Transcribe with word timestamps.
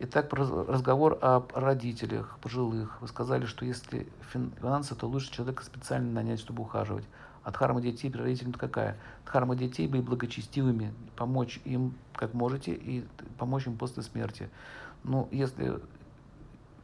Итак, 0.00 0.32
разговор 0.32 1.18
о 1.20 1.44
родителях 1.54 2.38
пожилых. 2.40 3.00
Вы 3.00 3.08
сказали, 3.08 3.46
что 3.46 3.64
если 3.64 4.06
финансы, 4.32 4.94
то 4.94 5.08
лучше 5.08 5.32
человека 5.32 5.64
специально 5.64 6.12
нанять, 6.12 6.38
чтобы 6.38 6.62
ухаживать. 6.62 7.04
А 7.42 7.50
дхарма 7.50 7.80
детей 7.80 8.08
при 8.08 8.20
родителям 8.20 8.52
какая? 8.52 8.96
Дхарма 9.26 9.56
детей 9.56 9.88
быть 9.88 10.04
благочестивыми, 10.04 10.94
помочь 11.16 11.60
им 11.64 11.94
как 12.14 12.32
можете 12.32 12.74
и 12.74 13.04
помочь 13.38 13.66
им 13.66 13.76
после 13.76 14.04
смерти. 14.04 14.50
Ну, 15.02 15.28
если 15.32 15.80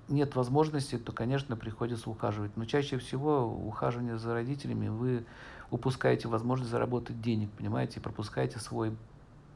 нет 0.09 0.35
возможности, 0.35 0.99
то, 0.99 1.13
конечно, 1.13 1.57
приходится 1.57 2.11
ухаживать. 2.11 2.57
Но 2.57 2.65
чаще 2.65 2.99
всего 2.99 3.47
ухаживание 3.47 4.19
за 4.19 4.35
родителями 4.35 4.89
вы 4.89 5.25
упускаете 5.71 6.27
возможность 6.27 6.73
заработать 6.73 7.23
денег, 7.23 7.51
понимаете, 7.53 8.01
пропускаете 8.01 8.59
свой 8.59 8.97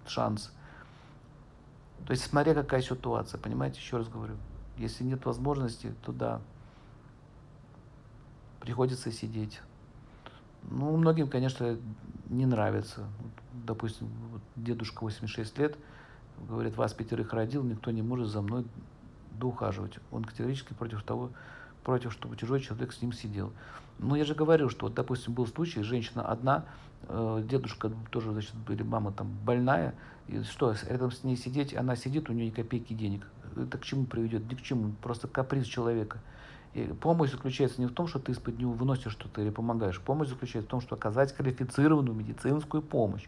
шанс. 0.06 0.52
То 2.08 2.12
есть 2.12 2.24
смотря 2.24 2.54
какая 2.54 2.80
ситуация, 2.80 3.38
понимаете, 3.38 3.80
еще 3.80 3.98
раз 3.98 4.08
говорю. 4.08 4.34
Если 4.78 5.04
нет 5.04 5.26
возможности, 5.26 5.92
то 6.02 6.10
да, 6.10 6.40
приходится 8.60 9.12
сидеть. 9.12 9.60
Ну, 10.62 10.96
многим, 10.96 11.28
конечно, 11.28 11.76
не 12.30 12.46
нравится. 12.46 13.06
Допустим, 13.52 14.08
вот 14.32 14.40
дедушка 14.56 15.04
86 15.04 15.58
лет, 15.58 15.76
говорит, 16.48 16.78
вас 16.78 16.94
пятерых 16.94 17.34
родил, 17.34 17.62
никто 17.62 17.90
не 17.90 18.00
может 18.00 18.28
за 18.28 18.40
мной 18.40 18.64
доухаживать. 19.32 19.98
Он 20.10 20.24
категорически 20.24 20.72
против 20.72 21.02
того, 21.02 21.28
против, 21.84 22.12
чтобы 22.12 22.36
чужой 22.36 22.60
человек 22.60 22.92
с 22.92 23.02
ним 23.02 23.12
сидел. 23.12 23.52
Но 23.98 24.16
я 24.16 24.24
же 24.24 24.34
говорил, 24.34 24.70
что, 24.70 24.86
вот, 24.86 24.94
допустим, 24.94 25.32
был 25.32 25.46
случай, 25.46 25.82
женщина 25.82 26.22
одна, 26.22 26.64
э, 27.08 27.42
дедушка 27.48 27.90
тоже, 28.10 28.32
значит, 28.32 28.54
или 28.68 28.82
мама 28.82 29.12
там 29.12 29.28
больная, 29.44 29.94
и 30.28 30.42
что, 30.42 30.74
рядом 30.88 31.10
с 31.10 31.24
ней 31.24 31.36
сидеть, 31.36 31.74
она 31.74 31.96
сидит, 31.96 32.30
у 32.30 32.32
нее 32.32 32.46
ни 32.46 32.50
копейки 32.50 32.92
денег. 32.92 33.26
Это 33.56 33.78
к 33.78 33.84
чему 33.84 34.04
приведет? 34.04 34.50
Ни 34.50 34.54
к 34.54 34.62
чему, 34.62 34.92
просто 35.02 35.26
каприз 35.26 35.66
человека. 35.66 36.18
И 36.74 36.84
помощь 36.84 37.30
заключается 37.30 37.80
не 37.80 37.86
в 37.86 37.92
том, 37.92 38.06
что 38.06 38.18
ты 38.18 38.32
из-под 38.32 38.58
него 38.58 38.72
выносишь 38.72 39.12
что-то 39.12 39.40
или 39.40 39.50
помогаешь. 39.50 40.00
Помощь 40.00 40.28
заключается 40.28 40.68
в 40.68 40.70
том, 40.70 40.80
что 40.80 40.94
оказать 40.94 41.34
квалифицированную 41.34 42.14
медицинскую 42.14 42.82
помощь 42.82 43.26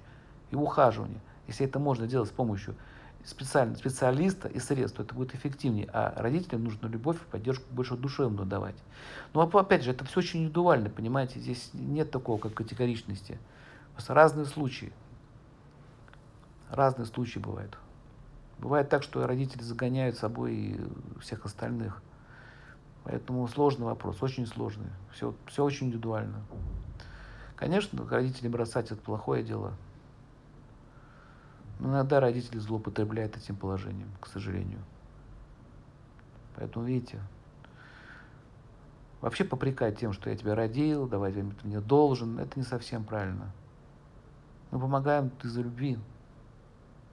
и 0.50 0.56
ухаживание. 0.56 1.20
Если 1.48 1.66
это 1.66 1.78
можно 1.78 2.06
делать 2.06 2.28
с 2.28 2.32
помощью 2.32 2.76
специально, 3.24 3.74
специалиста 3.76 4.48
и 4.48 4.58
средств, 4.58 5.00
это 5.00 5.14
будет 5.14 5.34
эффективнее. 5.34 5.88
А 5.92 6.14
родителям 6.16 6.64
нужно 6.64 6.86
любовь 6.86 7.16
и 7.16 7.30
поддержку 7.30 7.64
больше 7.70 7.96
душевную 7.96 8.46
давать. 8.46 8.76
Но 9.34 9.42
опять 9.42 9.82
же, 9.84 9.90
это 9.90 10.04
все 10.04 10.20
очень 10.20 10.40
индивидуально, 10.40 10.90
понимаете, 10.90 11.40
здесь 11.40 11.70
нет 11.72 12.10
такого, 12.10 12.38
как 12.38 12.54
категоричности. 12.54 13.38
Просто 13.92 14.14
разные 14.14 14.46
случаи. 14.46 14.92
Разные 16.70 17.06
случаи 17.06 17.38
бывают. 17.38 17.76
Бывает 18.58 18.88
так, 18.88 19.02
что 19.02 19.26
родители 19.26 19.62
загоняют 19.62 20.16
собой 20.16 20.78
всех 21.20 21.44
остальных. 21.44 22.02
Поэтому 23.04 23.48
сложный 23.48 23.86
вопрос, 23.86 24.22
очень 24.22 24.46
сложный. 24.46 24.90
Все, 25.12 25.34
все 25.46 25.64
очень 25.64 25.86
индивидуально. 25.88 26.42
Конечно, 27.56 28.06
родители 28.08 28.48
бросать 28.48 28.90
это 28.90 29.00
плохое 29.00 29.42
дело. 29.42 29.72
Но 31.80 31.88
иногда 31.88 32.20
родители 32.20 32.58
злоупотребляют 32.58 33.38
этим 33.38 33.56
положением, 33.56 34.10
к 34.20 34.26
сожалению. 34.26 34.80
Поэтому, 36.54 36.84
видите, 36.84 37.20
вообще 39.22 39.44
попрекать 39.44 39.98
тем, 39.98 40.12
что 40.12 40.28
я 40.28 40.36
тебя 40.36 40.54
родил, 40.54 41.08
давай 41.08 41.32
ты 41.32 41.42
мне 41.62 41.80
должен, 41.80 42.38
это 42.38 42.58
не 42.58 42.66
совсем 42.66 43.02
правильно. 43.02 43.50
Мы 44.70 44.78
помогаем 44.78 45.32
из-за 45.42 45.62
любви. 45.62 45.98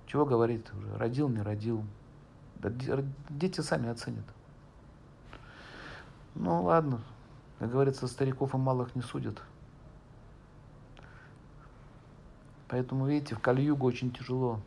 Чего 0.05 0.25
говорит 0.25 0.69
уже? 0.73 0.97
Родил, 0.97 1.29
не 1.29 1.41
родил. 1.41 1.85
Дети 3.29 3.61
сами 3.61 3.87
оценят. 3.87 4.25
Ну 6.35 6.63
ладно, 6.63 6.99
как 7.59 7.71
говорится, 7.71 8.05
стариков 8.07 8.53
и 8.53 8.57
малых 8.57 8.95
не 8.95 9.01
судят. 9.01 9.41
Поэтому, 12.67 13.07
видите, 13.07 13.35
в 13.35 13.39
Кальюгу 13.39 13.85
очень 13.85 14.11
тяжело. 14.11 14.59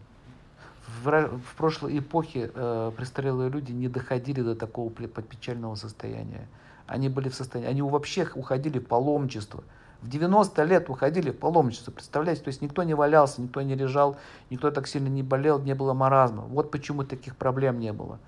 В, 1.03 1.11
в 1.11 1.55
прошлой 1.57 1.99
эпохе 1.99 2.51
э, 2.53 2.93
престарелые 2.97 3.51
люди 3.51 3.73
не 3.73 3.89
доходили 3.89 4.43
до 4.43 4.57
такого 4.57 4.91
печального 4.91 5.75
состояния. 5.75 6.49
Они 6.87 7.09
были 7.09 7.29
в 7.29 7.35
состоянии, 7.35 7.71
они 7.71 7.83
вообще 7.83 8.29
уходили 8.35 8.79
в 8.79 8.87
паломничество. 8.87 9.63
В 10.03 10.09
90 10.09 10.65
лет 10.65 10.89
уходили 10.89 11.31
в 11.31 11.39
паломничество, 11.39 11.93
представляете? 11.93 12.43
То 12.43 12.49
есть 12.49 12.63
никто 12.63 12.83
не 12.83 12.95
валялся, 12.95 13.43
никто 13.43 13.61
не 13.61 13.75
лежал, 13.75 14.17
никто 14.49 14.71
так 14.71 14.89
сильно 14.89 15.09
не 15.09 15.23
болел, 15.23 15.61
не 15.61 15.75
было 15.75 15.93
маразма. 15.93 16.43
Вот 16.43 16.71
почему 16.71 17.05
таких 17.05 17.37
проблем 17.37 17.79
не 17.79 17.93
было. 17.93 18.19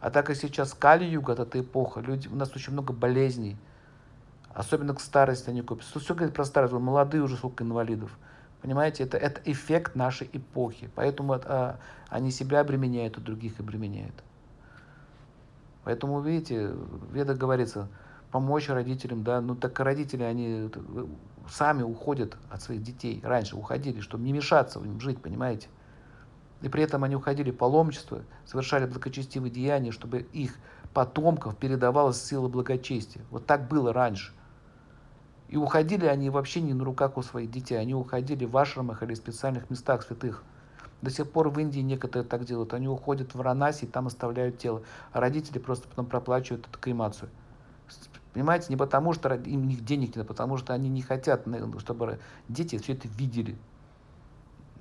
А 0.00 0.10
так 0.10 0.26
как 0.26 0.36
сейчас 0.36 0.74
Кали-Юга, 0.74 1.34
эта 1.34 1.60
эпоха, 1.60 2.00
люди, 2.00 2.28
у 2.28 2.34
нас 2.34 2.54
очень 2.56 2.72
много 2.72 2.92
болезней, 2.92 3.56
особенно 4.54 4.94
к 4.94 5.00
старости 5.00 5.50
они 5.50 5.60
копятся. 5.60 5.98
Все 6.00 6.14
говорит 6.14 6.34
про 6.34 6.44
старость, 6.44 6.72
молодые 6.72 7.22
уже 7.22 7.36
сколько 7.36 7.62
инвалидов. 7.62 8.16
Понимаете, 8.62 9.04
это, 9.04 9.16
это 9.16 9.40
эффект 9.44 9.94
нашей 9.94 10.28
эпохи. 10.32 10.90
Поэтому 10.94 11.34
это, 11.34 11.78
они 12.08 12.30
себя 12.30 12.60
обременяют, 12.60 13.18
и 13.18 13.20
других 13.20 13.60
обременяют. 13.60 14.14
Поэтому, 15.84 16.20
видите, 16.20 16.68
в 16.68 17.14
ведах 17.14 17.38
говорится, 17.38 17.88
помочь 18.30 18.68
родителям, 18.68 19.24
да, 19.24 19.40
ну 19.40 19.54
так 19.54 19.78
родители, 19.80 20.22
они 20.22 20.70
сами 21.50 21.82
уходят 21.82 22.36
от 22.50 22.62
своих 22.62 22.82
детей, 22.82 23.20
раньше 23.24 23.56
уходили, 23.56 24.00
чтобы 24.00 24.24
не 24.24 24.32
мешаться 24.32 24.80
им 24.80 25.00
жить, 25.00 25.22
понимаете. 25.22 25.68
И 26.60 26.68
при 26.68 26.82
этом 26.82 27.04
они 27.04 27.14
уходили 27.14 27.50
в 27.50 27.56
паломничество, 27.56 28.22
совершали 28.44 28.86
благочестивые 28.86 29.50
деяния, 29.50 29.92
чтобы 29.92 30.22
их 30.32 30.56
потомков 30.92 31.56
передавалась 31.56 32.22
сила 32.22 32.48
благочестия. 32.48 33.22
Вот 33.30 33.46
так 33.46 33.68
было 33.68 33.92
раньше. 33.92 34.32
И 35.48 35.56
уходили 35.56 36.06
они 36.06 36.30
вообще 36.30 36.60
не 36.60 36.74
на 36.74 36.84
руках 36.84 37.16
у 37.16 37.22
своих 37.22 37.50
детей, 37.50 37.76
они 37.76 37.94
уходили 37.94 38.44
в 38.44 38.56
ашрамах 38.56 39.02
или 39.02 39.14
специальных 39.14 39.70
местах 39.70 40.02
святых. 40.02 40.44
До 41.00 41.10
сих 41.10 41.30
пор 41.30 41.48
в 41.48 41.58
Индии 41.58 41.80
некоторые 41.80 42.28
так 42.28 42.44
делают. 42.44 42.74
Они 42.74 42.88
уходят 42.88 43.34
в 43.34 43.40
Ранаси 43.40 43.84
и 43.84 43.88
там 43.88 44.08
оставляют 44.08 44.58
тело. 44.58 44.82
А 45.12 45.20
родители 45.20 45.58
просто 45.58 45.88
потом 45.88 46.06
проплачивают 46.06 46.66
эту 46.66 46.78
кремацию. 46.78 47.30
Понимаете, 48.34 48.66
не 48.68 48.76
потому 48.76 49.12
что 49.14 49.32
им 49.34 49.68
них 49.68 49.84
денег 49.84 50.16
нет, 50.16 50.24
а 50.24 50.28
потому 50.28 50.56
что 50.58 50.74
они 50.74 50.88
не 50.88 51.02
хотят, 51.02 51.46
чтобы 51.78 52.18
дети 52.48 52.76
все 52.78 52.92
это 52.92 53.08
видели 53.08 53.56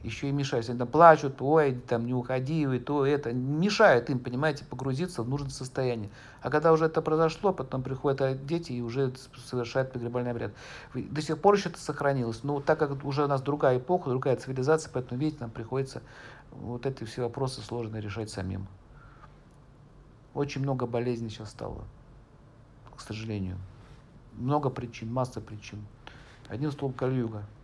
еще 0.04 0.30
и 0.30 0.32
мешают. 0.32 0.70
Они 0.70 0.78
там 0.78 0.88
плачут, 0.88 1.42
ой, 1.42 1.74
там 1.88 2.06
не 2.06 2.14
уходи, 2.14 2.64
и 2.64 2.80
то, 2.80 3.06
это. 3.06 3.34
Мешает 3.34 4.10
им, 4.10 4.20
понимаете, 4.20 4.66
погрузиться 4.66 5.24
в 5.24 5.30
нужное 5.30 5.50
состояние. 5.50 6.10
А 6.42 6.50
когда 6.50 6.72
уже 6.72 6.86
это 6.86 7.02
произошло, 7.02 7.54
потом 7.54 7.84
приходят 7.84 8.46
дети 8.46 8.74
и 8.74 8.82
уже 8.82 9.14
совершают 9.46 9.92
погребальный 9.92 10.32
обряд. 10.32 10.52
До 10.94 11.22
сих 11.22 11.40
пор 11.40 11.56
еще 11.56 11.70
это 11.70 11.80
сохранилось. 11.80 12.44
Но 12.44 12.60
так 12.62 12.80
как 12.80 13.04
уже 13.06 13.26
у 13.26 13.28
нас 13.28 13.42
другая 13.42 13.80
эпоха, 13.80 14.10
другая 14.10 14.36
цивилизация, 14.36 14.92
поэтому, 14.94 15.20
видите, 15.20 15.42
нам 15.42 15.50
приходится 15.50 16.02
вот 16.52 16.86
эти 16.86 17.04
все 17.04 17.24
вопросы 17.24 17.62
сложно 17.62 17.98
решать 17.98 18.30
самим. 18.30 18.68
Очень 20.34 20.62
много 20.62 20.86
болезней 20.86 21.30
сейчас 21.30 21.50
стало, 21.50 21.84
к 22.96 23.02
сожалению. 23.02 23.58
Много 24.34 24.70
причин, 24.70 25.12
масса 25.12 25.42
причин. 25.42 25.86
Один 26.48 26.72
стол 26.72 26.92
кальюга– 26.92 27.44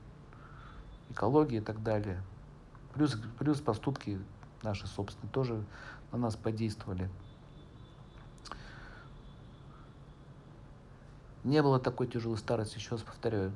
экологии 1.14 1.58
и 1.58 1.62
так 1.62 1.82
далее. 1.82 2.22
Плюс, 2.94 3.18
плюс 3.40 3.62
поступки 3.62 4.20
наши 4.62 4.88
собственные 4.88 5.32
тоже 5.32 5.64
на 6.12 6.18
нас 6.18 6.36
подействовали. 6.36 7.10
Не 11.44 11.62
было 11.62 11.80
такой 11.80 12.08
тяжелой 12.08 12.38
старости, 12.38 12.78
еще 12.78 12.92
раз 12.92 13.02
повторяю. 13.02 13.54